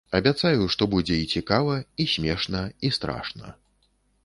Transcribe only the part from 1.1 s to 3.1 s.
і цікава, і смешна, і